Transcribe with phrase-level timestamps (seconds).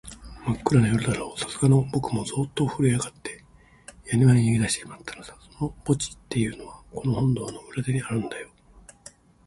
[0.47, 3.43] まっくらな夜だろう、さすがのぼくもゾーッとふるえあがって、
[4.07, 5.35] やにわに逃げだしてしまったのさ。
[5.59, 8.49] その墓地っていうのは、この本堂の裏手にあるんだよ。